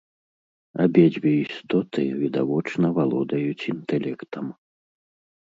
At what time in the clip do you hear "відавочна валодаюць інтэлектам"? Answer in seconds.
2.23-4.45